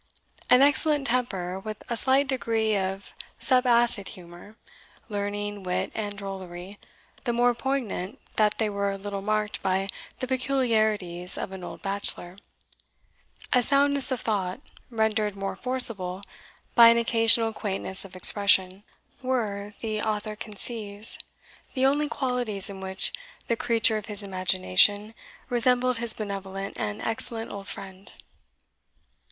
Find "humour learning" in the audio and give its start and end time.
4.17-5.61